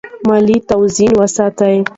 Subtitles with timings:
[0.27, 1.73] مالي توازن وساتئ.